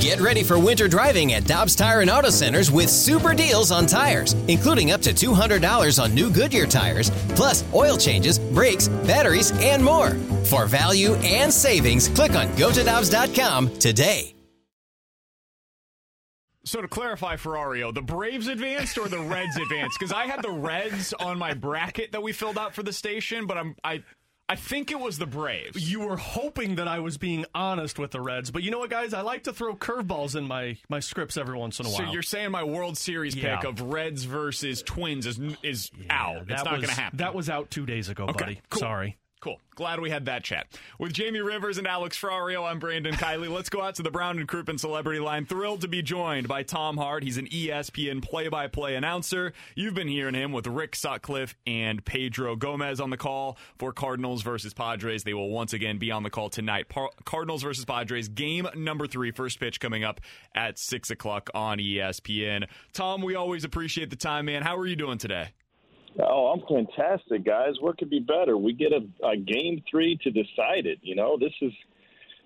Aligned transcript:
Get 0.00 0.20
ready 0.20 0.42
for 0.42 0.58
winter 0.58 0.88
driving 0.88 1.34
at 1.34 1.44
Dobbs 1.44 1.76
Tire 1.76 2.00
and 2.00 2.10
Auto 2.10 2.30
Centers 2.30 2.70
with 2.70 2.90
super 2.90 3.34
deals 3.34 3.70
on 3.70 3.86
tires, 3.86 4.32
including 4.48 4.90
up 4.90 5.00
to 5.02 5.12
$200 5.12 6.02
on 6.02 6.14
new 6.14 6.30
Goodyear 6.30 6.66
tires, 6.66 7.10
plus 7.36 7.64
oil 7.72 7.96
changes, 7.96 8.38
brakes, 8.38 8.88
batteries, 8.88 9.52
and 9.60 9.84
more. 9.84 10.10
For 10.46 10.66
value 10.66 11.14
and 11.16 11.52
savings, 11.52 12.08
click 12.08 12.32
on 12.32 12.48
gotodobbs.com 12.48 13.78
today. 13.78 14.34
So 16.64 16.82
to 16.82 16.88
clarify, 16.88 17.36
Ferrario, 17.36 17.92
the 17.92 18.02
Braves 18.02 18.46
advanced 18.46 18.98
or 18.98 19.08
the 19.08 19.18
Reds 19.18 19.56
advanced? 19.56 19.98
Because 19.98 20.12
I 20.12 20.26
had 20.26 20.42
the 20.42 20.50
Reds 20.50 21.12
on 21.14 21.38
my 21.38 21.54
bracket 21.54 22.12
that 22.12 22.22
we 22.22 22.32
filled 22.32 22.58
out 22.58 22.74
for 22.74 22.82
the 22.82 22.92
station, 22.92 23.46
but 23.46 23.56
I'm 23.56 23.74
I 23.82 24.02
I 24.50 24.56
think 24.56 24.90
it 24.90 24.98
was 24.98 25.16
the 25.16 25.26
Braves. 25.26 25.90
You 25.90 26.00
were 26.00 26.16
hoping 26.16 26.74
that 26.74 26.88
I 26.88 26.98
was 26.98 27.16
being 27.18 27.44
honest 27.54 27.98
with 28.00 28.10
the 28.10 28.20
Reds, 28.20 28.50
but 28.50 28.62
you 28.64 28.70
know 28.72 28.80
what, 28.80 28.90
guys? 28.90 29.14
I 29.14 29.20
like 29.20 29.44
to 29.44 29.52
throw 29.52 29.76
curveballs 29.76 30.34
in 30.34 30.44
my, 30.46 30.76
my 30.88 30.98
scripts 30.98 31.36
every 31.36 31.56
once 31.56 31.78
in 31.78 31.86
a 31.86 31.88
while. 31.88 31.98
So 31.98 32.12
you're 32.12 32.22
saying 32.22 32.50
my 32.50 32.64
World 32.64 32.98
Series 32.98 33.36
Yeah. 33.36 33.56
pick 33.58 33.68
of 33.68 33.80
Reds 33.80 34.24
versus 34.24 34.82
Twins 34.82 35.24
is 35.26 35.38
is 35.62 35.90
out. 36.10 36.42
It's 36.48 36.64
not 36.64 36.66
going 36.66 36.82
to 36.82 36.90
happen. 36.90 37.18
That 37.18 37.34
was 37.34 37.48
out 37.48 37.70
two 37.70 37.86
days 37.86 38.08
ago, 38.08 38.24
Okay, 38.24 38.32
buddy. 38.44 38.60
cool. 38.70 38.80
Sorry. 38.80 39.16
Cool. 39.40 39.58
Glad 39.74 40.00
we 40.00 40.10
had 40.10 40.26
that 40.26 40.44
chat. 40.44 40.66
With 40.98 41.14
Jamie 41.14 41.40
Rivers 41.40 41.78
and 41.78 41.86
Alex 41.86 42.20
Ferrario, 42.20 42.70
I'm 42.70 42.78
Brandon 42.78 43.14
Kiley. 43.14 43.48
Let's 43.48 43.70
go 43.70 43.80
out 43.80 43.94
to 43.94 44.02
the 44.02 44.10
Brown 44.10 44.38
and 44.38 44.46
Crouppen 44.46 44.78
Celebrity 44.78 45.18
Line. 45.18 45.46
Thrilled 45.46 45.80
to 45.80 45.88
be 45.88 46.02
joined 46.02 46.46
by 46.46 46.62
Tom 46.62 46.98
Hart. 46.98 47.24
He's 47.24 47.38
an 47.38 47.46
ESPN 47.46 48.20
play-by-play 48.22 48.96
announcer. 48.96 49.54
You've 49.74 49.94
been 49.94 50.08
hearing 50.08 50.34
him 50.34 50.52
with 50.52 50.66
Rick 50.66 50.94
Sutcliffe 50.94 51.56
and 51.66 52.04
Pedro 52.04 52.54
Gomez 52.54 53.00
on 53.00 53.08
the 53.08 53.16
call 53.16 53.56
for 53.78 53.94
Cardinals 53.94 54.42
versus 54.42 54.74
Padres. 54.74 55.24
They 55.24 55.32
will 55.32 55.48
once 55.48 55.72
again 55.72 55.96
be 55.96 56.10
on 56.10 56.22
the 56.22 56.30
call 56.30 56.50
tonight. 56.50 56.90
Par- 56.90 57.12
Cardinals 57.24 57.62
versus 57.62 57.86
Padres, 57.86 58.28
game 58.28 58.68
number 58.76 59.06
three, 59.06 59.30
first 59.30 59.58
pitch 59.58 59.80
coming 59.80 60.04
up 60.04 60.20
at 60.54 60.78
6 60.78 61.10
o'clock 61.10 61.48
on 61.54 61.78
ESPN. 61.78 62.68
Tom, 62.92 63.22
we 63.22 63.36
always 63.36 63.64
appreciate 63.64 64.10
the 64.10 64.16
time, 64.16 64.44
man. 64.44 64.60
How 64.62 64.76
are 64.76 64.86
you 64.86 64.96
doing 64.96 65.16
today? 65.16 65.48
Oh, 66.18 66.46
I'm 66.48 66.62
fantastic, 66.66 67.44
guys. 67.44 67.74
What 67.80 67.98
could 67.98 68.10
be 68.10 68.18
better? 68.18 68.56
We 68.56 68.72
get 68.72 68.92
a, 68.92 69.06
a 69.26 69.36
game 69.36 69.82
three 69.90 70.18
to 70.22 70.30
decide 70.30 70.86
it. 70.86 70.98
You 71.02 71.14
know, 71.14 71.36
this 71.38 71.52
is 71.62 71.72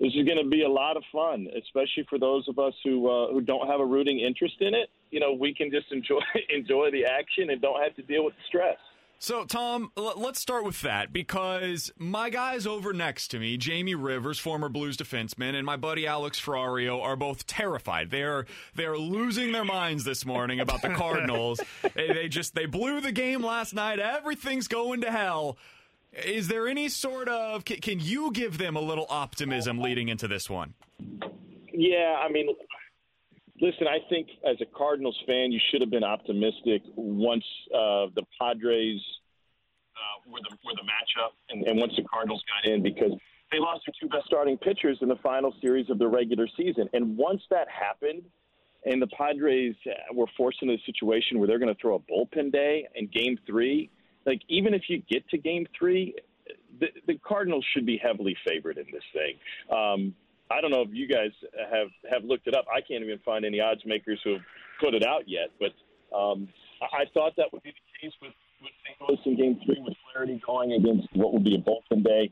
this 0.00 0.12
is 0.14 0.26
going 0.26 0.42
to 0.42 0.48
be 0.48 0.62
a 0.62 0.68
lot 0.68 0.96
of 0.96 1.04
fun, 1.12 1.46
especially 1.56 2.04
for 2.10 2.18
those 2.18 2.46
of 2.48 2.58
us 2.58 2.74
who 2.84 3.08
uh, 3.08 3.32
who 3.32 3.40
don't 3.40 3.66
have 3.66 3.80
a 3.80 3.86
rooting 3.86 4.20
interest 4.20 4.56
in 4.60 4.74
it. 4.74 4.90
You 5.10 5.20
know, 5.20 5.32
we 5.32 5.54
can 5.54 5.70
just 5.70 5.90
enjoy 5.92 6.20
enjoy 6.54 6.90
the 6.90 7.06
action 7.06 7.50
and 7.50 7.60
don't 7.60 7.82
have 7.82 7.94
to 7.96 8.02
deal 8.02 8.24
with 8.24 8.34
the 8.34 8.42
stress. 8.48 8.78
So, 9.18 9.44
Tom, 9.46 9.90
l- 9.96 10.12
let's 10.16 10.38
start 10.38 10.64
with 10.64 10.82
that 10.82 11.10
because 11.12 11.90
my 11.96 12.28
guys 12.28 12.66
over 12.66 12.92
next 12.92 13.28
to 13.28 13.38
me, 13.38 13.56
Jamie 13.56 13.94
Rivers, 13.94 14.38
former 14.38 14.68
Blues 14.68 14.98
defenseman, 14.98 15.54
and 15.54 15.64
my 15.64 15.76
buddy 15.76 16.06
Alex 16.06 16.38
Ferrario 16.38 17.00
are 17.02 17.16
both 17.16 17.46
terrified. 17.46 18.10
They 18.10 18.22
are 18.22 18.44
they 18.74 18.84
are 18.84 18.98
losing 18.98 19.52
their 19.52 19.64
minds 19.64 20.04
this 20.04 20.26
morning 20.26 20.60
about 20.60 20.82
the 20.82 20.88
Cardinals. 20.94 21.60
they, 21.94 22.08
they 22.12 22.28
just 22.28 22.54
they 22.54 22.66
blew 22.66 23.00
the 23.00 23.12
game 23.12 23.42
last 23.42 23.72
night. 23.72 23.98
Everything's 23.98 24.68
going 24.68 25.00
to 25.02 25.10
hell. 25.10 25.56
Is 26.12 26.48
there 26.48 26.68
any 26.68 26.88
sort 26.90 27.28
of 27.28 27.64
can, 27.64 27.78
can 27.78 28.00
you 28.00 28.30
give 28.30 28.58
them 28.58 28.76
a 28.76 28.80
little 28.80 29.06
optimism 29.08 29.78
leading 29.78 30.08
into 30.08 30.28
this 30.28 30.50
one? 30.50 30.74
Yeah, 31.72 32.20
I 32.22 32.28
mean, 32.30 32.48
listen, 33.64 33.88
I 33.88 33.98
think 34.10 34.28
as 34.48 34.56
a 34.60 34.66
Cardinals 34.76 35.18
fan, 35.26 35.50
you 35.50 35.60
should 35.70 35.80
have 35.80 35.90
been 35.90 36.04
optimistic 36.04 36.82
once 36.94 37.44
uh, 37.74 38.12
the 38.14 38.22
Padres 38.38 39.00
uh, 39.96 40.30
were 40.30 40.40
the 40.40 40.54
were 40.64 40.74
the 40.74 40.84
matchup, 40.84 41.32
and, 41.48 41.66
and 41.66 41.80
once 41.80 41.94
the 41.96 42.04
Cardinals 42.04 42.42
got 42.44 42.70
in 42.70 42.82
because 42.82 43.12
they 43.50 43.58
lost 43.58 43.84
their 43.86 43.94
two 43.98 44.08
best 44.08 44.26
starting 44.26 44.58
pitchers 44.58 44.98
in 45.00 45.08
the 45.08 45.16
final 45.22 45.54
series 45.62 45.88
of 45.88 45.98
the 45.98 46.06
regular 46.06 46.46
season, 46.56 46.88
and 46.92 47.16
once 47.16 47.42
that 47.50 47.66
happened. 47.68 48.22
And 48.86 49.00
the 49.00 49.06
Padres 49.16 49.74
uh, 49.86 50.12
were 50.12 50.26
forced 50.36 50.58
into 50.60 50.74
a 50.74 50.82
situation 50.84 51.38
where 51.38 51.48
they're 51.48 51.58
going 51.58 51.74
to 51.74 51.80
throw 51.80 51.94
a 51.94 52.00
bullpen 52.00 52.52
day 52.52 52.86
in 52.94 53.06
Game 53.06 53.38
Three. 53.46 53.88
Like 54.26 54.42
even 54.50 54.74
if 54.74 54.82
you 54.88 55.02
get 55.08 55.26
to 55.30 55.38
Game 55.38 55.66
Three, 55.78 56.14
the, 56.78 56.88
the 57.06 57.18
Cardinals 57.26 57.64
should 57.72 57.86
be 57.86 57.96
heavily 57.96 58.36
favored 58.46 58.76
in 58.76 58.84
this 58.92 59.02
thing. 59.14 59.74
Um, 59.74 60.14
I 60.50 60.60
don't 60.60 60.70
know 60.70 60.82
if 60.82 60.90
you 60.92 61.08
guys 61.08 61.30
have 61.70 61.88
have 62.10 62.24
looked 62.24 62.46
it 62.46 62.54
up. 62.54 62.66
I 62.74 62.80
can't 62.80 63.02
even 63.02 63.18
find 63.24 63.44
any 63.44 63.60
odds 63.60 63.82
makers 63.86 64.20
who 64.24 64.34
have 64.34 64.42
put 64.80 64.94
it 64.94 65.04
out 65.04 65.24
yet. 65.26 65.50
But 65.58 65.72
um, 66.16 66.48
I 66.80 67.04
thought 67.14 67.32
that 67.36 67.52
would 67.52 67.62
be 67.62 67.70
the 67.70 68.06
case 68.06 68.14
with 68.20 68.32
with 68.60 68.72
St. 68.84 69.08
Louis 69.08 69.20
in 69.26 69.36
Game 69.36 69.60
Three, 69.64 69.80
with 69.80 69.94
Flaherty 70.12 70.40
going 70.46 70.72
against 70.72 71.08
what 71.14 71.32
would 71.32 71.44
be 71.44 71.54
a 71.54 71.58
bullpen 71.58 72.04
day, 72.04 72.30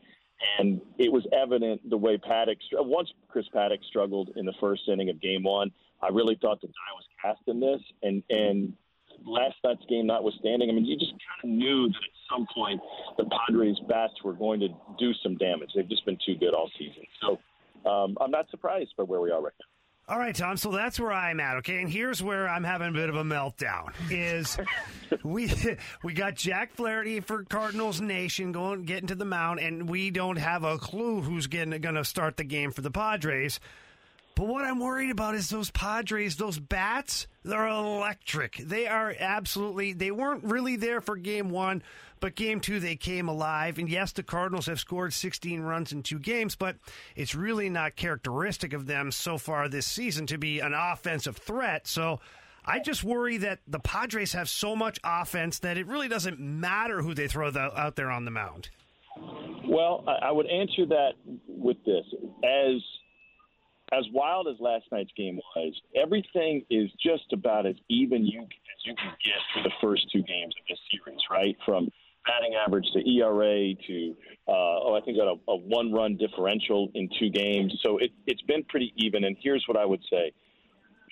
and 0.59 0.81
it 0.99 1.11
was 1.11 1.27
evident 1.33 1.89
the 1.89 1.97
way 1.97 2.19
Paddack 2.19 2.57
once 2.73 3.11
Chris 3.29 3.47
Paddack 3.55 3.83
struggled 3.89 4.31
in 4.37 4.45
the 4.45 4.55
first 4.61 4.83
inning 4.89 5.11
of 5.11 5.21
Game 5.21 5.43
One. 5.43 5.71
I 6.03 6.09
really 6.09 6.37
thought 6.41 6.61
the 6.61 6.67
die 6.67 6.95
was 6.95 7.05
cast 7.21 7.43
in 7.47 7.61
this, 7.61 7.81
and 8.03 8.23
and 8.29 8.75
last 9.25 9.57
night's 9.65 9.85
game 9.89 10.07
notwithstanding, 10.07 10.71
I 10.71 10.73
mean, 10.73 10.85
you 10.85 10.99
just 10.99 11.13
kind 11.13 11.53
of 11.53 11.59
knew 11.59 11.89
that 11.89 11.97
at 11.97 12.17
some 12.31 12.47
point 12.55 12.81
the 13.19 13.25
Padres' 13.25 13.79
bats 13.89 14.15
were 14.25 14.33
going 14.33 14.61
to 14.61 14.69
do 14.99 15.13
some 15.23 15.37
damage. 15.37 15.71
They've 15.75 15.89
just 15.89 16.05
been 16.05 16.19
too 16.25 16.35
good 16.37 16.55
all 16.55 16.71
season. 16.79 17.05
So 17.21 17.39
um, 17.87 18.17
I'm 18.21 18.31
not 18.31 18.51
surprised 18.51 18.91
by 18.97 19.05
where 19.05 19.21
we 19.21 19.31
are 19.31 19.41
right 19.41 19.53
now. 19.59 19.67
All 20.09 20.19
right, 20.19 20.35
Tom. 20.35 20.57
So 20.57 20.73
that's 20.73 20.99
where 20.99 21.13
I'm 21.13 21.39
at. 21.39 21.59
Okay, 21.59 21.81
and 21.81 21.89
here's 21.89 22.23
where 22.23 22.49
I'm 22.49 22.65
having 22.65 22.89
a 22.89 22.93
bit 22.93 23.09
of 23.09 23.15
a 23.15 23.23
meltdown. 23.23 23.95
Is 24.11 24.59
we 25.25 25.51
we 26.03 26.13
got 26.13 26.35
Jack 26.35 26.75
Flaherty 26.75 27.21
for 27.21 27.45
Cardinals 27.45 28.01
Nation 28.01 28.51
going 28.51 28.83
getting 28.83 29.07
to 29.09 29.15
the 29.15 29.25
mound, 29.25 29.61
and 29.61 29.89
we 29.89 30.11
don't 30.11 30.37
have 30.37 30.65
a 30.65 30.77
clue 30.77 31.23
who's 31.23 31.47
getting 31.47 31.81
going 31.81 31.95
to 31.95 32.05
start 32.05 32.37
the 32.37 32.45
game 32.45 32.73
for 32.73 32.83
the 32.83 32.91
Padres. 32.91 33.61
But 34.35 34.47
what 34.47 34.65
I'm 34.65 34.81
worried 34.81 35.11
about 35.11 35.35
is 35.35 35.51
those 35.51 35.71
Padres, 35.71 36.37
those 36.37 36.59
bats, 36.59 37.27
they're 37.45 37.67
electric. 37.69 38.57
They 38.57 38.87
are 38.87 39.15
absolutely, 39.19 39.93
they 39.93 40.11
weren't 40.11 40.45
really 40.45 40.77
there 40.77 41.01
for 41.01 41.17
game 41.17 41.51
one, 41.51 41.83
but 42.21 42.35
game 42.35 42.61
two, 42.61 42.81
they 42.81 42.97
came 42.97 43.29
alive. 43.29 43.79
And 43.79 43.89
yes, 43.89 44.13
the 44.13 44.23
Cardinals 44.23 44.67
have 44.67 44.81
scored 44.81 45.13
16 45.13 45.61
runs 45.61 45.93
in 45.93 46.03
two 46.03 46.19
games, 46.19 46.57
but 46.57 46.77
it's 47.15 47.35
really 47.35 47.69
not 47.69 47.97
characteristic 47.97 48.73
of 48.73 48.87
them 48.87 49.13
so 49.13 49.37
far 49.39 49.69
this 49.69 49.87
season 49.87 50.27
to 50.29 50.39
be 50.39 50.61
an 50.61 50.73
offensive 50.73 51.37
threat. 51.37 51.87
So 51.87 52.21
I 52.65 52.79
just 52.79 53.05
worry 53.05 53.39
that 53.39 53.59
the 53.67 53.81
Padres 53.81 54.33
have 54.33 54.49
so 54.49 54.77
much 54.77 54.99
offense 55.05 55.59
that 55.61 55.77
it 55.77 55.87
really 55.87 56.09
doesn't 56.09 56.39
matter 56.41 57.03
who 57.03 57.13
they 57.13 57.29
throw 57.29 57.51
the, 57.51 57.61
out 57.61 57.97
there 57.97 58.11
on 58.11 58.25
the 58.25 58.31
mound. 58.31 58.71
Well, 59.67 60.05
I, 60.07 60.29
I 60.29 60.31
would 60.31 60.47
answer 60.47 60.87
that 60.87 61.13
with 61.49 61.77
this: 61.85 62.05
as 62.45 62.81
as 63.93 64.05
wild 64.13 64.49
as 64.49 64.57
last 64.59 64.85
night's 64.91 65.11
game 65.17 65.39
was, 65.55 65.81
everything 65.95 66.65
is 66.71 66.91
just 67.05 67.33
about 67.33 67.67
as 67.67 67.75
even 67.89 68.25
you 68.25 68.43
as 68.43 68.87
you 68.87 68.95
can 68.97 69.13
get 69.25 69.35
for 69.55 69.63
the 69.63 69.75
first 69.81 70.11
two 70.11 70.23
games 70.23 70.55
of 70.59 70.67
this 70.69 70.79
series, 70.91 71.21
right? 71.31 71.57
From 71.65 71.91
batting 72.27 72.55
average 72.55 72.87
to 72.93 73.11
ERA 73.11 73.75
to 73.75 74.17
uh, 74.49 74.53
oh, 74.85 74.99
I 75.01 75.05
think 75.05 75.19
got 75.19 75.29
a, 75.29 75.51
a 75.51 75.57
one-run 75.57 76.17
differential 76.17 76.91
in 76.95 77.09
two 77.19 77.31
games. 77.31 77.79
So 77.83 77.99
it, 77.99 78.11
it's 78.27 78.43
been 78.43 78.65
pretty 78.65 78.93
even. 78.97 79.25
And 79.25 79.37
here's 79.41 79.65
what 79.69 79.77
I 79.77 79.85
would 79.85 80.03
say: 80.11 80.33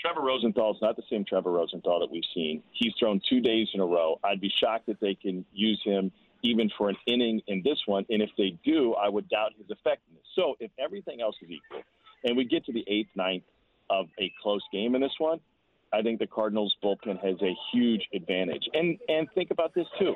Trevor 0.01 0.23
Rosenthal 0.23 0.73
is 0.73 0.79
not 0.81 0.97
the 0.97 1.03
same 1.11 1.25
Trevor 1.25 1.53
Rosenthal 1.53 2.01
that 2.01 2.11
we've 2.11 2.23
seen. 2.35 2.63
He's 2.73 2.93
thrown 2.99 3.21
two 3.29 3.41
days 3.41 3.69
in 3.75 3.81
a 3.81 3.87
row. 3.87 4.19
I'd 4.25 4.41
be 4.41 4.53
shocked 4.55 4.87
that 4.87 5.01
they 5.01 5.15
can 5.15 5.45
use 5.53 5.81
him 5.85 6.11
even 6.43 6.71
for 6.79 6.89
an 6.89 6.97
inning 7.07 7.43
in 7.49 7.63
this 7.63 7.79
one. 7.87 8.07
And 8.09 8.23
if 8.23 8.31
they 8.39 8.59
do, 8.65 8.95
I 8.95 9.09
would 9.11 9.29
doubt 9.29 9.53
his 9.59 9.67
effectiveness. 9.69 10.25
So 10.35 10.55
if 10.59 10.71
everything 10.79 11.21
else 11.21 11.37
is 11.43 11.51
equal, 11.51 11.83
and 12.25 12.37
we 12.37 12.45
get 12.45 12.65
to 12.67 12.73
the 12.73 12.85
eighth, 12.89 13.11
ninth 13.15 13.45
of 13.89 14.07
a 14.21 14.33
close 14.43 14.63
game 14.73 14.95
in 14.95 15.01
this 15.01 15.13
one, 15.19 15.41
I 15.93 16.03
think 16.03 16.19
the 16.21 16.27
Cardinals 16.27 16.75
bullpen 16.83 17.19
has 17.25 17.37
a 17.43 17.53
huge 17.73 18.03
advantage. 18.15 18.63
And 18.75 18.99
and 19.09 19.29
think 19.35 19.51
about 19.51 19.75
this 19.75 19.87
too. 19.99 20.15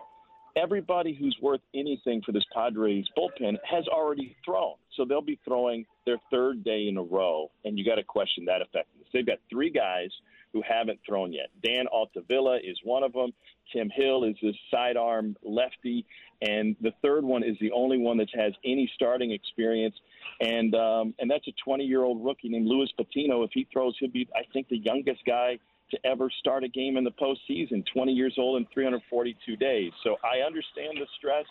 everybody 0.56 1.14
who's 1.14 1.36
worth 1.42 1.60
anything 1.74 2.22
for 2.24 2.32
this 2.32 2.44
Padres 2.54 3.06
bullpen 3.16 3.56
has 3.68 3.86
already 3.88 4.36
thrown. 4.44 4.74
So 4.96 5.04
they'll 5.04 5.20
be 5.20 5.38
throwing 5.44 5.84
their 6.06 6.18
third 6.30 6.64
day 6.64 6.86
in 6.88 6.96
a 6.96 7.02
row, 7.02 7.50
and 7.64 7.78
you 7.78 7.84
got 7.84 7.96
to 7.96 8.04
question 8.04 8.44
that 8.46 8.60
effectiveness. 8.60 9.08
They've 9.12 9.26
got 9.26 9.38
three 9.50 9.70
guys 9.70 10.10
who 10.54 10.62
haven't 10.66 11.00
thrown 11.06 11.32
yet. 11.32 11.50
Dan 11.62 11.86
Altavilla 11.88 12.58
is 12.62 12.78
one 12.84 13.02
of 13.02 13.12
them. 13.12 13.32
Tim 13.72 13.90
Hill 13.90 14.24
is 14.24 14.36
this 14.40 14.54
sidearm 14.70 15.36
lefty, 15.42 16.06
and 16.40 16.76
the 16.80 16.92
third 17.02 17.24
one 17.24 17.42
is 17.42 17.56
the 17.60 17.72
only 17.72 17.98
one 17.98 18.16
that 18.18 18.28
has 18.34 18.52
any 18.64 18.90
starting 18.94 19.32
experience, 19.32 19.96
and 20.40 20.74
um, 20.74 21.14
and 21.18 21.30
that's 21.30 21.46
a 21.48 21.68
20-year-old 21.68 22.24
rookie 22.24 22.48
named 22.48 22.68
Luis 22.68 22.90
Patino. 22.96 23.42
If 23.42 23.50
he 23.52 23.66
throws, 23.72 23.96
he'll 23.98 24.10
be, 24.10 24.28
I 24.34 24.42
think, 24.52 24.68
the 24.68 24.78
youngest 24.78 25.22
guy 25.26 25.58
to 25.90 25.98
ever 26.06 26.30
start 26.38 26.62
a 26.62 26.68
game 26.68 26.96
in 26.96 27.04
the 27.04 27.10
postseason. 27.10 27.84
20 27.92 28.12
years 28.12 28.34
old 28.38 28.56
in 28.56 28.66
342 28.72 29.56
days. 29.56 29.92
So 30.02 30.16
I 30.22 30.46
understand 30.46 30.98
the 30.98 31.06
stress. 31.18 31.46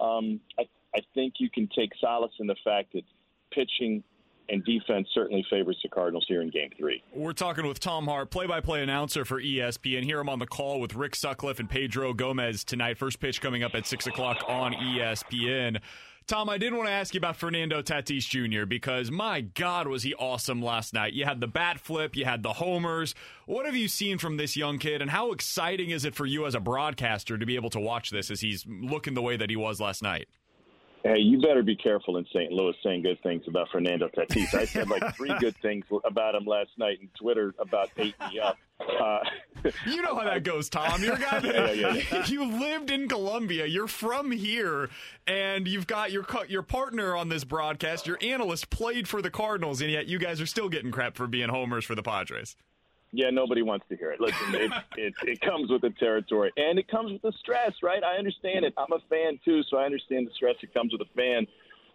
Um, 0.00 0.40
I, 0.58 0.64
I 0.94 1.00
think 1.14 1.34
you 1.38 1.48
can 1.50 1.68
take 1.68 1.90
solace 2.00 2.32
in 2.40 2.46
the 2.46 2.56
fact 2.64 2.94
that 2.94 3.04
pitching 3.52 4.02
and 4.50 4.64
defense 4.64 5.08
certainly 5.14 5.44
favors 5.48 5.78
the 5.82 5.88
Cardinals 5.88 6.24
here 6.28 6.42
in 6.42 6.50
game 6.50 6.70
three. 6.76 7.02
We're 7.14 7.32
talking 7.32 7.66
with 7.66 7.80
Tom 7.80 8.06
Hart, 8.06 8.30
play 8.30 8.46
by 8.46 8.60
play 8.60 8.82
announcer 8.82 9.24
for 9.24 9.40
ESPN. 9.40 10.04
Here 10.04 10.20
I'm 10.20 10.28
on 10.28 10.38
the 10.38 10.46
call 10.46 10.80
with 10.80 10.94
Rick 10.94 11.14
Sutcliffe 11.14 11.60
and 11.60 11.70
Pedro 11.70 12.12
Gomez 12.12 12.64
tonight. 12.64 12.98
First 12.98 13.20
pitch 13.20 13.40
coming 13.40 13.62
up 13.62 13.74
at 13.74 13.86
6 13.86 14.06
o'clock 14.06 14.42
on 14.48 14.72
ESPN. 14.72 15.80
Tom, 16.26 16.48
I 16.48 16.58
did 16.58 16.72
want 16.72 16.86
to 16.86 16.92
ask 16.92 17.12
you 17.12 17.18
about 17.18 17.34
Fernando 17.34 17.82
Tatis 17.82 18.28
Jr. 18.28 18.64
because 18.64 19.10
my 19.10 19.40
God, 19.40 19.88
was 19.88 20.04
he 20.04 20.14
awesome 20.14 20.62
last 20.62 20.94
night? 20.94 21.12
You 21.12 21.24
had 21.24 21.40
the 21.40 21.48
bat 21.48 21.80
flip, 21.80 22.14
you 22.14 22.24
had 22.24 22.44
the 22.44 22.52
homers. 22.52 23.16
What 23.46 23.66
have 23.66 23.74
you 23.74 23.88
seen 23.88 24.16
from 24.18 24.36
this 24.36 24.56
young 24.56 24.78
kid, 24.78 25.02
and 25.02 25.10
how 25.10 25.32
exciting 25.32 25.90
is 25.90 26.04
it 26.04 26.14
for 26.14 26.26
you 26.26 26.46
as 26.46 26.54
a 26.54 26.60
broadcaster 26.60 27.36
to 27.36 27.46
be 27.46 27.56
able 27.56 27.70
to 27.70 27.80
watch 27.80 28.10
this 28.10 28.30
as 28.30 28.40
he's 28.42 28.64
looking 28.68 29.14
the 29.14 29.22
way 29.22 29.36
that 29.36 29.50
he 29.50 29.56
was 29.56 29.80
last 29.80 30.04
night? 30.04 30.28
Hey, 31.02 31.18
you 31.18 31.40
better 31.40 31.62
be 31.62 31.76
careful 31.76 32.18
in 32.18 32.26
St. 32.26 32.52
Louis 32.52 32.74
saying 32.82 33.02
good 33.02 33.22
things 33.22 33.44
about 33.48 33.68
Fernando 33.72 34.08
Tatis. 34.08 34.52
I 34.54 34.66
said 34.66 34.90
like 34.90 35.16
three 35.16 35.32
good 35.38 35.56
things 35.62 35.84
about 36.04 36.34
him 36.34 36.44
last 36.44 36.70
night, 36.76 37.00
and 37.00 37.08
Twitter 37.14 37.54
about 37.58 37.90
ate 37.96 38.14
me 38.30 38.38
up. 38.38 38.58
Uh, 38.80 39.20
you 39.86 40.02
know 40.02 40.14
how 40.14 40.24
that 40.24 40.42
goes, 40.42 40.68
Tom. 40.68 41.02
You're 41.02 41.14
a 41.14 41.18
guy 41.18 41.38
that 41.40 41.54
yeah, 41.76 41.92
yeah, 41.92 42.02
yeah. 42.12 42.26
you 42.26 42.44
lived 42.44 42.90
in 42.90 43.08
Columbia. 43.08 43.66
You're 43.66 43.86
from 43.86 44.30
here, 44.30 44.90
and 45.26 45.66
you've 45.66 45.86
got 45.86 46.12
your 46.12 46.26
your 46.48 46.62
partner 46.62 47.16
on 47.16 47.30
this 47.30 47.44
broadcast. 47.44 48.06
Your 48.06 48.18
analyst 48.20 48.68
played 48.68 49.08
for 49.08 49.22
the 49.22 49.30
Cardinals, 49.30 49.80
and 49.80 49.90
yet 49.90 50.06
you 50.06 50.18
guys 50.18 50.40
are 50.40 50.46
still 50.46 50.68
getting 50.68 50.90
crap 50.90 51.16
for 51.16 51.26
being 51.26 51.48
homers 51.48 51.84
for 51.84 51.94
the 51.94 52.02
Padres. 52.02 52.56
Yeah, 53.12 53.30
nobody 53.30 53.62
wants 53.62 53.86
to 53.88 53.96
hear 53.96 54.12
it. 54.12 54.20
Listen, 54.20 54.54
it, 54.54 54.70
it, 54.96 55.14
it 55.26 55.40
comes 55.40 55.70
with 55.70 55.82
the 55.82 55.90
territory, 55.90 56.52
and 56.56 56.78
it 56.78 56.88
comes 56.88 57.12
with 57.12 57.22
the 57.22 57.32
stress, 57.40 57.72
right? 57.82 58.02
I 58.04 58.16
understand 58.16 58.64
it. 58.64 58.74
I'm 58.78 58.92
a 58.92 59.00
fan 59.08 59.38
too, 59.44 59.62
so 59.68 59.78
I 59.78 59.84
understand 59.84 60.26
the 60.26 60.32
stress 60.34 60.56
that 60.60 60.72
comes 60.72 60.92
with 60.92 61.00
a 61.02 61.12
fan 61.16 61.46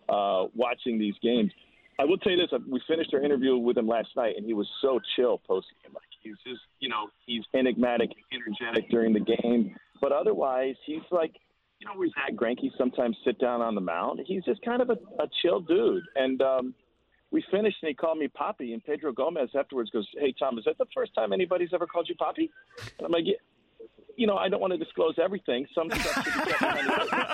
uh, 0.10 0.48
watching 0.54 1.00
these 1.00 1.16
games. 1.22 1.52
I 1.98 2.04
will 2.04 2.18
tell 2.18 2.34
you 2.34 2.38
this: 2.38 2.60
we 2.68 2.82
finished 2.88 3.14
our 3.14 3.22
interview 3.22 3.58
with 3.58 3.78
him 3.78 3.88
last 3.88 4.10
night, 4.18 4.36
and 4.38 4.46
he 4.46 4.54
was 4.54 4.68
so 4.82 5.00
chill 5.16 5.38
post 5.38 5.68
game. 5.82 5.94
Like 5.94 6.04
he's 6.22 6.36
just, 6.46 6.62
you 6.80 6.90
know, 6.90 7.08
he's 7.26 7.44
enigmatic, 7.54 8.10
energetic 8.34 8.90
during 8.90 9.14
the 9.14 9.22
game, 9.22 9.76
but 10.02 10.12
otherwise, 10.12 10.76
he's 10.86 11.04
like, 11.12 11.36
you 11.80 11.88
know, 11.88 11.94
we've 11.98 12.12
had 12.16 12.36
Greinke 12.36 12.70
sometimes 12.78 13.16
sit 13.24 13.40
down 13.40 13.62
on 13.62 13.76
the 13.76 13.82
mound. 13.82 14.20
He's 14.26 14.44
just 14.44 14.62
kind 14.64 14.82
of 14.82 14.90
a, 14.90 14.98
a 15.20 15.28
chill 15.42 15.62
dude, 15.62 16.04
and 16.16 16.42
um, 16.42 16.74
we 17.31 17.44
finished 17.51 17.77
and 17.81 17.89
he 17.89 17.95
called 17.95 18.18
me 18.18 18.27
Poppy. 18.27 18.74
And 18.74 18.83
Pedro 18.83 19.12
Gomez 19.12 19.50
afterwards 19.57 19.89
goes, 19.89 20.07
Hey, 20.19 20.33
Tom, 20.38 20.57
is 20.57 20.66
that 20.66 20.77
the 20.77 20.86
first 20.94 21.13
time 21.16 21.33
anybody's 21.33 21.69
ever 21.74 21.88
called 21.88 22.07
you 22.10 22.16
Poppy? 22.16 22.51
And 22.98 23.06
I'm 23.06 23.12
like, 23.12 23.24
yeah. 23.25 23.33
You 24.18 24.27
know, 24.27 24.38
I 24.38 24.48
don't 24.48 24.62
want 24.62 24.72
to 24.72 24.77
disclose 24.77 25.16
everything. 25.22 25.68
Some 25.75 25.89
stuff 25.89 26.24
should 26.24 26.45
be 26.45 26.51
kept 26.51 27.33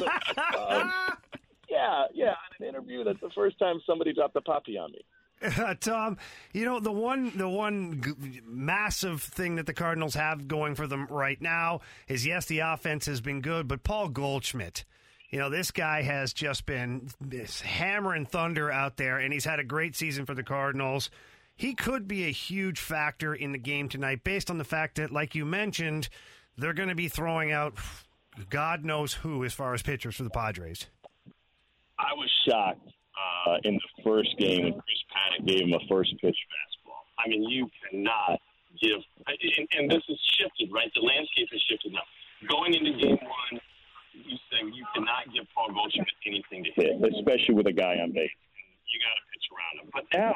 so, 0.54 0.68
um, 0.68 0.92
yeah, 1.70 2.06
yeah. 2.12 2.34
In 2.60 2.66
an 2.66 2.70
interview, 2.70 3.04
that's 3.04 3.22
the 3.22 3.30
first 3.36 3.60
time 3.60 3.80
somebody 3.86 4.14
dropped 4.14 4.36
a 4.36 4.42
poppy 4.42 4.80
on 4.80 4.92
me. 4.92 5.06
Uh, 5.44 5.74
Tom, 5.80 6.18
you 6.54 6.66
know 6.66 6.80
the 6.80 6.92
one 6.92 7.38
the 7.38 7.48
one 7.48 8.02
g- 8.04 8.42
massive 8.46 9.22
thing 9.22 9.56
that 9.56 9.66
the 9.66 9.74
Cardinals 9.74 10.16
have 10.16 10.48
going 10.48 10.74
for 10.76 10.88
them 10.88 11.08
right 11.10 11.42
now 11.42 11.82
is 12.08 12.26
yes, 12.26 12.46
the 12.48 12.60
offense 12.60 13.06
has 13.06 13.22
been 13.22 13.42
good, 13.42 13.68
but 13.68 13.84
Paul 13.84 14.10
Goldschmidt 14.10 14.84
you 15.32 15.40
know, 15.40 15.50
this 15.50 15.72
guy 15.72 16.02
has 16.02 16.34
just 16.34 16.66
been 16.66 17.10
this 17.22 17.62
hammering 17.62 18.26
thunder 18.26 18.70
out 18.72 18.98
there, 18.98 19.18
and 19.18 19.32
he's 19.32 19.46
had 19.46 19.60
a 19.60 19.64
great 19.64 19.96
season 19.96 20.26
for 20.26 20.34
the 20.34 20.44
Cardinals. 20.44 21.10
He 21.56 21.74
could 21.74 22.08
be 22.08 22.26
a 22.26 22.32
huge 22.32 22.80
factor 22.80 23.34
in 23.34 23.52
the 23.52 23.58
game 23.58 23.88
tonight, 23.88 24.24
based 24.24 24.50
on 24.50 24.58
the 24.58 24.64
fact 24.64 24.96
that, 24.96 25.12
like 25.12 25.34
you 25.34 25.46
mentioned, 25.46 26.10
they're 26.58 26.74
going 26.74 26.90
to 26.90 26.96
be 26.96 27.08
throwing 27.08 27.52
out 27.52 27.76
God 28.50 28.84
knows 28.84 29.14
who 29.14 29.44
as 29.46 29.54
far 29.54 29.74
as 29.74 29.82
pitchers 29.82 30.16
for 30.16 30.24
the 30.24 30.30
Padres. 30.30 30.88
I 32.00 32.14
was 32.16 32.30
shocked 32.48 32.88
uh, 33.48 33.58
in 33.64 33.76
the 33.76 34.04
first 34.04 34.36
game 34.38 34.64
when 34.64 34.74
Chris 34.74 35.04
Paddack 35.12 35.48
gave 35.48 35.62
him 35.62 35.74
a 35.74 35.80
first 35.88 36.14
pitch 36.22 36.36
fastball. 36.36 37.04
I 37.24 37.30
mean, 37.30 37.44
you 37.44 37.70
cannot 37.90 38.40
give, 38.82 39.00
and, 39.28 39.68
and 39.78 39.92
this 39.92 40.02
has 40.08 40.18
shifted, 40.40 40.74
right? 40.74 40.92
The 40.96 41.02
landscape 41.02 41.48
has 41.52 41.62
shifted 41.70 41.94
now. 41.94 42.02
Going 42.50 42.74
into 42.74 42.94
game 42.94 43.20
one, 43.22 43.62
cannot 45.72 45.92
give 45.92 46.04
Paul 46.04 46.12
Goldschmidt 46.12 46.20
anything 46.28 46.62
to 46.64 46.72
hit, 46.76 47.16
especially 47.16 47.56
with 47.56 47.68
a 47.68 47.74
guy 47.74 47.98
on 48.04 48.12
base. 48.12 48.32
You 48.92 49.00
got 49.00 49.16
to 49.16 49.26
pitch 49.32 49.48
around 49.52 49.76
him. 49.80 49.88
But 49.94 50.06
now, 50.14 50.36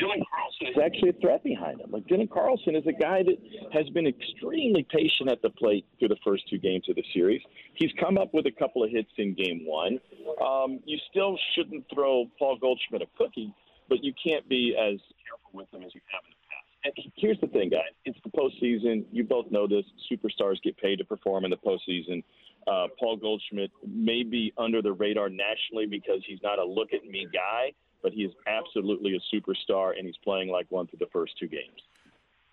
Dylan 0.00 0.22
Carlson 0.26 0.66
is 0.66 0.78
actually 0.82 1.10
a 1.10 1.18
threat 1.20 1.44
behind 1.44 1.80
him. 1.80 1.90
Like 1.90 2.06
Dylan 2.06 2.30
Carlson 2.30 2.74
is 2.74 2.86
a 2.86 2.92
guy 2.92 3.22
that 3.22 3.38
has 3.72 3.88
been 3.90 4.06
extremely 4.06 4.86
patient 4.90 5.30
at 5.30 5.40
the 5.42 5.50
plate 5.50 5.86
through 5.98 6.08
the 6.08 6.18
first 6.24 6.48
two 6.50 6.58
games 6.58 6.88
of 6.88 6.96
the 6.96 7.04
series. 7.14 7.40
He's 7.74 7.92
come 8.00 8.18
up 8.18 8.34
with 8.34 8.46
a 8.46 8.50
couple 8.50 8.82
of 8.82 8.90
hits 8.90 9.10
in 9.18 9.34
game 9.34 9.62
one. 9.64 10.00
Um, 10.42 10.80
you 10.84 10.98
still 11.10 11.38
shouldn't 11.54 11.84
throw 11.92 12.26
Paul 12.38 12.58
Goldschmidt 12.58 13.02
a 13.02 13.06
cookie, 13.16 13.54
but 13.88 14.02
you 14.02 14.12
can't 14.22 14.48
be 14.48 14.74
as 14.74 14.98
careful 15.22 15.50
with 15.52 15.72
him 15.72 15.82
as 15.86 15.94
you 15.94 16.00
have 16.10 16.24
in 16.26 16.34
the 16.34 16.42
past. 16.50 16.64
And 16.84 17.12
here's 17.16 17.40
the 17.40 17.46
thing, 17.46 17.70
guys. 17.70 17.94
It's 18.04 18.18
the 18.24 18.30
postseason. 18.30 19.04
You 19.12 19.24
both 19.24 19.50
know 19.50 19.66
this. 19.66 19.84
Superstars 20.10 20.60
get 20.62 20.76
paid 20.76 20.98
to 20.98 21.04
perform 21.04 21.44
in 21.44 21.50
the 21.50 21.56
postseason. 21.56 22.22
Uh, 22.66 22.86
Paul 22.98 23.16
Goldschmidt 23.16 23.70
may 23.86 24.22
be 24.22 24.52
under 24.56 24.82
the 24.82 24.92
radar 24.92 25.28
nationally 25.28 25.86
because 25.86 26.22
he's 26.26 26.40
not 26.42 26.58
a 26.58 26.64
look 26.64 26.92
at 26.92 27.04
me 27.04 27.26
guy, 27.32 27.72
but 28.02 28.12
he 28.12 28.22
is 28.22 28.32
absolutely 28.46 29.16
a 29.16 29.36
superstar, 29.36 29.96
and 29.96 30.06
he's 30.06 30.16
playing 30.22 30.48
like 30.48 30.66
one 30.70 30.86
through 30.86 31.00
the 31.00 31.10
first 31.12 31.32
two 31.38 31.48
games. 31.48 31.80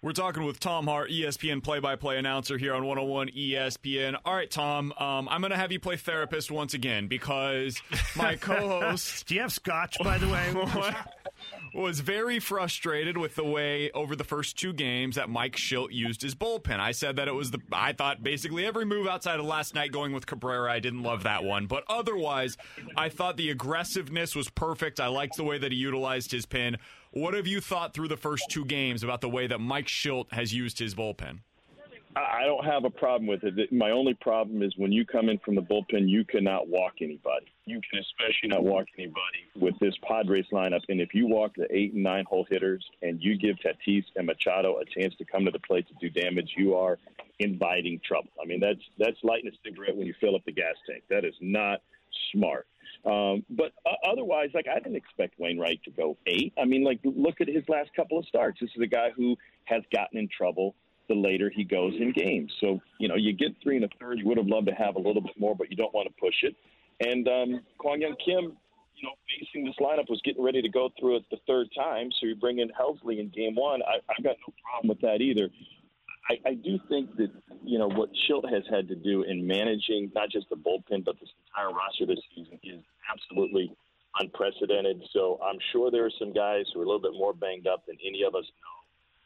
We're 0.03 0.13
talking 0.13 0.43
with 0.43 0.59
Tom 0.59 0.87
Hart, 0.87 1.11
ESPN 1.11 1.63
play-by-play 1.63 2.17
announcer 2.17 2.57
here 2.57 2.73
on 2.73 2.85
101 2.85 3.29
ESPN. 3.29 4.17
All 4.25 4.33
right, 4.33 4.49
Tom, 4.49 4.91
um, 4.97 5.29
I'm 5.29 5.41
going 5.41 5.51
to 5.51 5.57
have 5.57 5.71
you 5.71 5.79
play 5.79 5.95
therapist 5.95 6.49
once 6.49 6.73
again 6.73 7.07
because 7.07 7.79
my 8.15 8.35
co-host. 8.41 9.27
Do 9.27 9.35
you 9.35 9.41
have 9.41 9.53
scotch, 9.53 9.99
by 10.03 10.17
the 10.17 10.27
way? 10.27 10.93
was 11.73 12.01
very 12.01 12.39
frustrated 12.39 13.17
with 13.17 13.35
the 13.35 13.43
way 13.43 13.91
over 13.91 14.15
the 14.15 14.23
first 14.23 14.57
two 14.57 14.73
games 14.73 15.15
that 15.15 15.29
Mike 15.29 15.55
Shildt 15.55 15.91
used 15.91 16.21
his 16.21 16.35
bullpen. 16.35 16.79
I 16.79 16.91
said 16.91 17.15
that 17.15 17.27
it 17.27 17.33
was 17.33 17.51
the 17.51 17.59
I 17.71 17.93
thought 17.93 18.23
basically 18.23 18.65
every 18.65 18.85
move 18.85 19.07
outside 19.07 19.39
of 19.39 19.45
last 19.45 19.73
night 19.73 19.91
going 19.91 20.11
with 20.11 20.25
Cabrera, 20.25 20.71
I 20.71 20.79
didn't 20.79 21.03
love 21.03 21.23
that 21.23 21.43
one, 21.43 21.67
but 21.67 21.83
otherwise, 21.87 22.57
I 22.97 23.09
thought 23.09 23.37
the 23.37 23.51
aggressiveness 23.51 24.35
was 24.35 24.49
perfect. 24.49 24.99
I 24.99 25.07
liked 25.07 25.37
the 25.37 25.43
way 25.43 25.57
that 25.57 25.71
he 25.71 25.77
utilized 25.77 26.31
his 26.31 26.45
pin. 26.45 26.77
What 27.11 27.33
have 27.33 27.47
you 27.47 27.61
thought 27.61 27.93
through 27.93 28.07
the 28.09 28.17
first 28.17 28.43
two 28.49 28.65
games 28.65 29.03
about 29.03 29.21
the 29.21 29.29
way 29.29 29.47
that 29.47 29.59
Mike 29.59 29.87
Shildt 29.87 30.31
has 30.33 30.53
used 30.53 30.79
his 30.79 30.95
bullpen? 30.95 31.39
I 32.15 32.43
don't 32.45 32.65
have 32.65 32.83
a 32.83 32.89
problem 32.89 33.27
with 33.27 33.43
it. 33.43 33.71
My 33.71 33.91
only 33.91 34.13
problem 34.13 34.61
is 34.63 34.73
when 34.75 34.91
you 34.91 35.05
come 35.05 35.29
in 35.29 35.37
from 35.39 35.55
the 35.55 35.61
bullpen, 35.61 36.09
you 36.09 36.25
cannot 36.25 36.67
walk 36.67 36.95
anybody. 37.01 37.47
You 37.65 37.79
can 37.89 37.99
especially 37.99 38.49
not 38.49 38.63
walk 38.63 38.87
anybody 38.97 39.47
with 39.55 39.77
this 39.79 39.93
Padres 40.05 40.45
lineup. 40.51 40.81
And 40.89 40.99
if 40.99 41.13
you 41.13 41.27
walk 41.27 41.55
the 41.55 41.67
eight 41.75 41.93
and 41.93 42.03
nine 42.03 42.25
hole 42.25 42.45
hitters 42.49 42.85
and 43.01 43.21
you 43.21 43.37
give 43.37 43.57
Tatis 43.57 44.03
and 44.15 44.27
Machado 44.27 44.79
a 44.79 44.85
chance 44.85 45.15
to 45.19 45.25
come 45.25 45.45
to 45.45 45.51
the 45.51 45.59
plate 45.59 45.87
to 45.87 45.93
do 46.01 46.09
damage, 46.09 46.51
you 46.57 46.75
are 46.75 46.97
inviting 47.39 47.99
trouble. 48.05 48.29
I 48.41 48.45
mean, 48.45 48.59
that's 48.59 48.81
that's 48.97 49.17
lighting 49.23 49.49
a 49.49 49.55
cigarette 49.63 49.95
when 49.95 50.07
you 50.07 50.13
fill 50.19 50.35
up 50.35 50.43
the 50.45 50.51
gas 50.51 50.75
tank. 50.89 51.03
That 51.09 51.23
is 51.23 51.35
not 51.39 51.81
smart. 52.33 52.67
Um, 53.05 53.45
but 53.49 53.71
uh, 53.85 54.11
otherwise, 54.11 54.49
like 54.53 54.67
I 54.67 54.79
didn't 54.79 54.97
expect 54.97 55.39
Wainwright 55.39 55.81
to 55.83 55.91
go 55.91 56.17
eight. 56.27 56.53
I 56.57 56.65
mean, 56.65 56.83
like 56.83 56.99
look 57.03 57.41
at 57.41 57.47
his 57.47 57.63
last 57.69 57.91
couple 57.95 58.19
of 58.19 58.25
starts. 58.25 58.59
This 58.59 58.69
is 58.75 58.81
a 58.81 58.87
guy 58.87 59.11
who 59.15 59.37
has 59.65 59.81
gotten 59.93 60.19
in 60.19 60.27
trouble 60.27 60.75
the 61.11 61.19
later 61.29 61.51
he 61.53 61.63
goes 61.63 61.93
in 61.99 62.13
games. 62.13 62.51
So, 62.61 62.79
you 62.99 63.07
know, 63.09 63.15
you 63.15 63.33
get 63.33 63.51
three 63.61 63.75
and 63.75 63.85
a 63.85 63.89
third. 63.99 64.19
You 64.19 64.25
would 64.27 64.37
have 64.37 64.47
loved 64.47 64.67
to 64.67 64.73
have 64.73 64.95
a 64.95 64.99
little 65.07 65.21
bit 65.21 65.37
more, 65.37 65.55
but 65.55 65.69
you 65.69 65.75
don't 65.75 65.93
want 65.93 66.07
to 66.07 66.13
push 66.19 66.39
it. 66.43 66.55
And 67.11 67.27
um, 67.27 67.61
Kwang 67.77 67.99
Hyun 68.01 68.15
Kim, 68.23 68.57
you 68.95 69.03
know, 69.07 69.15
facing 69.27 69.65
this 69.65 69.75
lineup 69.79 70.09
was 70.09 70.21
getting 70.23 70.43
ready 70.43 70.61
to 70.61 70.69
go 70.69 70.89
through 70.99 71.17
it 71.17 71.23
the 71.31 71.41
third 71.47 71.67
time. 71.75 72.09
So 72.19 72.27
you 72.27 72.35
bring 72.35 72.59
in 72.59 72.69
Helsley 72.69 73.19
in 73.19 73.29
game 73.29 73.55
one. 73.55 73.81
I, 73.81 73.95
I've 74.09 74.23
got 74.23 74.35
no 74.47 74.53
problem 74.63 74.89
with 74.89 75.01
that 75.01 75.21
either. 75.21 75.49
I, 76.29 76.49
I 76.51 76.53
do 76.53 76.79
think 76.87 77.15
that, 77.17 77.31
you 77.65 77.79
know, 77.79 77.89
what 77.89 78.09
Shildt 78.23 78.47
has 78.53 78.63
had 78.69 78.87
to 78.89 78.95
do 78.95 79.23
in 79.23 79.45
managing 79.45 80.11
not 80.13 80.29
just 80.29 80.47
the 80.49 80.55
bullpen, 80.55 81.03
but 81.03 81.19
this 81.19 81.29
entire 81.47 81.73
roster 81.73 82.05
this 82.05 82.21
season 82.35 82.59
is 82.63 82.81
absolutely 83.11 83.73
unprecedented. 84.19 85.01
So 85.13 85.39
I'm 85.43 85.57
sure 85.71 85.89
there 85.89 86.05
are 86.05 86.17
some 86.19 86.31
guys 86.31 86.65
who 86.73 86.81
are 86.81 86.83
a 86.83 86.85
little 86.85 87.01
bit 87.01 87.13
more 87.13 87.33
banged 87.33 87.67
up 87.67 87.85
than 87.87 87.97
any 88.05 88.23
of 88.23 88.35
us 88.35 88.45
know. 88.45 88.77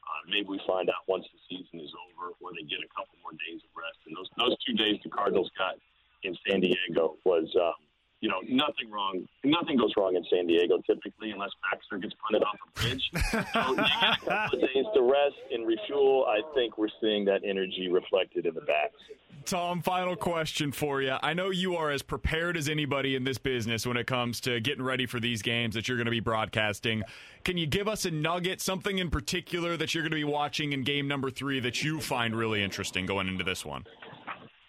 Uh, 0.05 0.21
maybe 0.29 0.47
we 0.47 0.61
find 0.67 0.89
out 0.89 1.01
once 1.07 1.25
the 1.33 1.41
season 1.49 1.81
is 1.81 1.91
over, 2.09 2.37
or 2.39 2.53
they 2.53 2.63
get 2.65 2.79
a 2.79 2.89
couple 2.93 3.17
more 3.25 3.33
days 3.33 3.61
of 3.65 3.71
rest. 3.73 3.97
And 4.05 4.13
those 4.13 4.29
those 4.37 4.55
two 4.61 4.77
days 4.77 5.01
the 5.03 5.09
Cardinals 5.09 5.49
got 5.57 5.75
in 6.23 6.37
San 6.47 6.61
Diego 6.61 7.17
was. 7.25 7.49
Um, 7.57 7.81
you 8.21 8.31
know, 8.31 8.41
nothing 8.49 8.89
wrong. 8.89 9.27
Nothing 9.43 9.77
goes 9.77 9.91
wrong 9.95 10.15
in 10.15 10.25
San 10.31 10.47
Diego 10.47 10.81
typically, 10.87 11.29
unless 11.29 11.51
Baxter 11.61 11.97
gets 11.99 12.15
punted 12.23 12.41
off 12.41 12.57
a 12.57 12.79
bridge. 12.79 13.11
so 13.53 13.69
you 13.69 13.75
get 13.75 14.17
a 14.17 14.25
couple 14.25 14.63
of 14.63 14.73
days 14.73 14.85
to 14.95 15.01
rest 15.03 15.35
and 15.51 15.67
refuel. 15.67 16.25
I 16.25 16.41
think 16.55 16.79
we're 16.79 16.95
seeing 16.99 17.25
that 17.25 17.41
energy 17.43 17.87
reflected 17.91 18.47
in 18.47 18.55
the 18.55 18.61
backs. 18.61 18.97
Tom, 19.45 19.83
final 19.83 20.15
question 20.15 20.71
for 20.71 21.03
you. 21.03 21.15
I 21.21 21.35
know 21.35 21.51
you 21.51 21.75
are 21.75 21.91
as 21.91 22.01
prepared 22.01 22.57
as 22.57 22.67
anybody 22.67 23.15
in 23.15 23.23
this 23.23 23.37
business 23.37 23.85
when 23.85 23.95
it 23.95 24.07
comes 24.07 24.39
to 24.41 24.59
getting 24.59 24.83
ready 24.83 25.05
for 25.05 25.19
these 25.19 25.43
games 25.43 25.75
that 25.75 25.87
you're 25.87 25.97
going 25.97 26.05
to 26.05 26.11
be 26.11 26.19
broadcasting. 26.19 27.03
Can 27.43 27.55
you 27.55 27.67
give 27.67 27.87
us 27.87 28.05
a 28.05 28.11
nugget, 28.11 28.59
something 28.59 28.97
in 28.97 29.11
particular 29.11 29.77
that 29.77 29.93
you're 29.93 30.01
going 30.01 30.11
to 30.11 30.17
be 30.17 30.23
watching 30.23 30.73
in 30.73 30.83
game 30.83 31.07
number 31.07 31.29
three 31.29 31.59
that 31.59 31.83
you 31.83 32.01
find 32.01 32.35
really 32.35 32.63
interesting 32.63 33.05
going 33.05 33.27
into 33.27 33.43
this 33.43 33.63
one? 33.63 33.85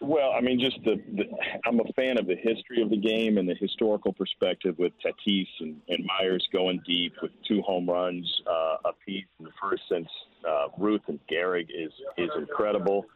Well, 0.03 0.33
I 0.37 0.43
mean, 0.43 0.61
just 0.61 0.79
the, 0.85 1.01
the 1.15 1.25
I'm 1.65 1.81
a 1.81 1.93
fan 1.95 2.19
of 2.19 2.27
the 2.27 2.37
history 2.37 2.83
of 2.83 2.91
the 2.91 2.99
game 2.99 3.39
and 3.39 3.49
the 3.49 3.55
historical 3.55 4.13
perspective 4.13 4.77
with 4.79 4.93
Tatis 5.05 5.49
and, 5.61 5.81
and 5.89 6.05
Myers 6.05 6.47
going 6.53 6.83
deep 6.87 7.15
with 7.23 7.33
two 7.49 7.63
home 7.63 7.89
runs 7.89 8.43
uh, 8.47 8.77
apiece 8.85 9.25
in 9.39 9.47
the 9.47 9.53
first 9.61 9.83
since 9.91 10.09
uh, 10.47 10.67
Ruth 10.79 11.01
and 11.09 11.19
Gehrig 11.33 11.69
is 11.71 11.93
is 12.19 12.31
incredible. 12.37 13.07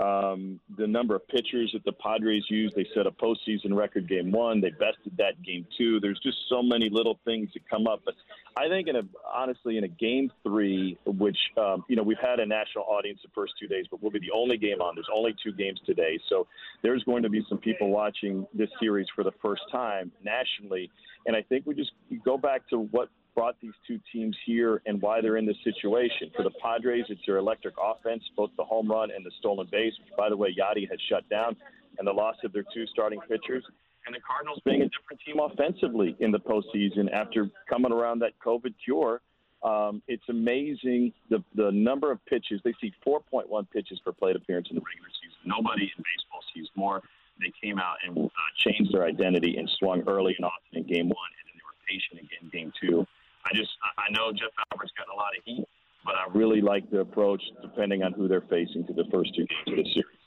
Um, 0.00 0.60
the 0.78 0.86
number 0.86 1.14
of 1.14 1.26
pitchers 1.28 1.72
that 1.74 1.84
the 1.84 1.92
Padres 1.92 2.44
used, 2.48 2.74
they 2.74 2.86
set 2.94 3.06
a 3.06 3.10
postseason 3.10 3.74
record 3.74 4.08
game 4.08 4.30
one. 4.32 4.60
They 4.60 4.70
bested 4.70 5.16
that 5.18 5.42
game 5.42 5.66
two. 5.76 6.00
There's 6.00 6.18
just 6.20 6.38
so 6.48 6.62
many 6.62 6.88
little 6.88 7.18
things 7.24 7.50
that 7.52 7.68
come 7.68 7.86
up. 7.86 8.00
But 8.04 8.14
I 8.56 8.68
think, 8.68 8.88
in 8.88 8.96
a 8.96 9.02
honestly, 9.34 9.76
in 9.76 9.84
a 9.84 9.88
game 9.88 10.32
three, 10.42 10.96
which 11.04 11.36
um, 11.58 11.84
you 11.88 11.96
know 11.96 12.02
we've 12.02 12.18
had 12.18 12.40
a 12.40 12.46
national 12.46 12.84
audience 12.84 13.20
the 13.22 13.30
first 13.34 13.54
two 13.60 13.66
days, 13.66 13.86
but 13.90 14.00
we'll 14.00 14.12
be 14.12 14.20
the 14.20 14.32
only 14.34 14.56
game 14.56 14.80
on. 14.80 14.94
There's 14.94 15.10
only 15.14 15.34
two 15.42 15.52
games 15.52 15.80
today, 15.84 16.18
so 16.28 16.46
there's 16.82 17.04
going 17.04 17.22
to 17.22 17.28
be 17.28 17.44
some 17.48 17.58
people 17.58 17.90
watching 17.90 18.46
this 18.54 18.70
series 18.80 19.06
for 19.14 19.22
the 19.22 19.32
first 19.42 19.62
time 19.70 20.12
nationally. 20.24 20.90
And 21.26 21.36
I 21.36 21.42
think 21.42 21.66
we 21.66 21.74
just 21.74 21.92
go 22.24 22.38
back 22.38 22.66
to 22.70 22.78
what 22.78 23.10
brought 23.34 23.56
these 23.60 23.72
two 23.86 23.98
teams 24.12 24.36
here 24.44 24.82
and 24.86 25.00
why 25.00 25.20
they're 25.20 25.36
in 25.36 25.46
this 25.46 25.56
situation. 25.64 26.30
For 26.36 26.42
the 26.42 26.50
Padres, 26.62 27.06
it's 27.08 27.20
their 27.26 27.36
electric 27.36 27.74
offense, 27.82 28.22
both 28.36 28.50
the 28.56 28.64
home 28.64 28.90
run 28.90 29.10
and 29.10 29.24
the 29.24 29.30
stolen 29.38 29.68
base, 29.70 29.92
which, 29.98 30.16
by 30.16 30.28
the 30.28 30.36
way, 30.36 30.54
Yadi 30.54 30.88
has 30.90 30.98
shut 31.08 31.28
down, 31.28 31.56
and 31.98 32.06
the 32.06 32.12
loss 32.12 32.36
of 32.44 32.52
their 32.52 32.64
two 32.74 32.86
starting 32.86 33.20
pitchers. 33.28 33.64
And 34.06 34.14
the 34.14 34.20
Cardinals 34.20 34.60
being 34.64 34.82
a 34.82 34.88
different 34.88 35.20
team 35.24 35.40
offensively 35.40 36.16
in 36.20 36.30
the 36.30 36.40
postseason 36.40 37.12
after 37.12 37.50
coming 37.68 37.92
around 37.92 38.20
that 38.20 38.32
COVID 38.44 38.74
cure. 38.82 39.20
Um, 39.62 40.02
it's 40.08 40.26
amazing 40.30 41.12
the 41.28 41.44
the 41.54 41.70
number 41.70 42.10
of 42.10 42.24
pitches. 42.24 42.62
They 42.64 42.72
see 42.80 42.94
4.1 43.06 43.70
pitches 43.70 44.00
per 44.00 44.12
plate 44.12 44.36
appearance 44.36 44.68
in 44.70 44.76
the 44.76 44.80
regular 44.80 45.10
season. 45.20 45.38
Nobody 45.44 45.82
in 45.82 46.02
baseball 46.02 46.40
sees 46.54 46.68
more. 46.74 47.02
They 47.40 47.52
came 47.62 47.78
out 47.78 47.96
and 48.06 48.16
uh, 48.16 48.28
changed 48.56 48.92
their 48.92 49.04
identity 49.04 49.56
and 49.56 49.68
swung 49.78 50.02
early 50.06 50.34
and 50.36 50.44
often 50.44 50.78
in 50.78 50.82
game 50.84 51.08
one, 51.08 51.30
and 51.36 51.44
then 51.48 51.56
they 51.56 51.64
were 51.64 51.76
patient 51.88 52.20
again 52.20 52.40
in 52.42 52.48
game 52.48 52.72
two. 52.80 53.06
I 53.44 53.54
just 53.54 53.70
I 53.98 54.10
know 54.12 54.32
Jeff 54.32 54.50
Albert's 54.72 54.92
gotten 54.96 55.12
a 55.12 55.16
lot 55.16 55.36
of 55.36 55.44
heat, 55.44 55.64
but 56.04 56.14
I 56.14 56.26
really 56.36 56.60
like 56.60 56.90
the 56.90 57.00
approach 57.00 57.42
depending 57.62 58.02
on 58.02 58.12
who 58.12 58.28
they're 58.28 58.42
facing 58.42 58.86
to 58.86 58.92
the 58.92 59.04
first 59.10 59.34
two 59.34 59.46
games 59.46 59.78
of 59.78 59.84
the 59.84 59.90
series. 59.92 60.20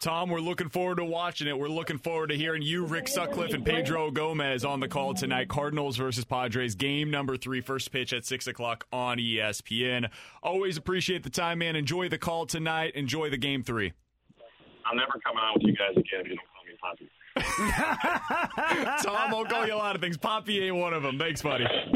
Tom, 0.00 0.30
we're 0.30 0.38
looking 0.38 0.68
forward 0.68 0.98
to 0.98 1.04
watching 1.04 1.48
it. 1.48 1.58
We're 1.58 1.68
looking 1.68 1.98
forward 1.98 2.28
to 2.28 2.36
hearing 2.36 2.62
you, 2.62 2.86
Rick 2.86 3.08
Sutcliffe, 3.08 3.52
and 3.52 3.66
Pedro 3.66 4.12
Gomez 4.12 4.64
on 4.64 4.78
the 4.78 4.86
call 4.86 5.12
tonight. 5.12 5.48
Cardinals 5.48 5.96
versus 5.96 6.24
Padres, 6.24 6.76
game 6.76 7.10
number 7.10 7.36
three, 7.36 7.60
first 7.60 7.90
pitch 7.90 8.12
at 8.12 8.24
6 8.24 8.46
o'clock 8.46 8.86
on 8.92 9.18
ESPN. 9.18 10.08
Always 10.40 10.76
appreciate 10.76 11.24
the 11.24 11.30
time, 11.30 11.58
man. 11.58 11.74
Enjoy 11.74 12.08
the 12.08 12.16
call 12.16 12.46
tonight. 12.46 12.94
Enjoy 12.94 13.28
the 13.28 13.36
game 13.36 13.64
three. 13.64 13.92
I'm 14.86 14.96
never 14.96 15.18
coming 15.24 15.42
on 15.42 15.54
with 15.54 15.64
you 15.64 15.74
guys 15.74 15.96
again 15.96 16.38
Tom, 19.02 19.34
I'll 19.34 19.44
call 19.44 19.66
you 19.66 19.74
a 19.74 19.76
lot 19.76 19.94
of 19.94 20.00
things. 20.00 20.16
Poppy 20.16 20.62
ain't 20.64 20.76
one 20.76 20.92
of 20.92 21.02
them. 21.02 21.18
Thanks, 21.18 21.42
buddy. 21.42 21.64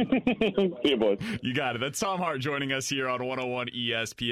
See 0.83 0.91
you, 0.91 0.97
boys. 0.97 1.19
You 1.43 1.55
got 1.55 1.77
it. 1.77 1.81
That's 1.81 1.99
Tom 1.99 2.19
Hart 2.21 2.41
joining 2.41 2.73
us 2.73 2.89
here 2.89 3.09
on 3.09 3.25
101 3.25 3.69
ESPN. 3.69 4.31